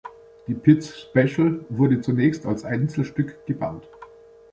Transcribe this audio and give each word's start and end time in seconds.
Die 0.47 0.55
Pitts 0.55 0.99
Special 0.99 1.63
wurde 1.69 2.01
zunächst 2.01 2.47
als 2.47 2.65
Einzelstück 2.65 3.45
gebaut. 3.45 3.87